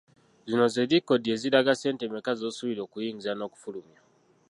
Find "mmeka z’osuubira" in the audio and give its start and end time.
2.07-2.81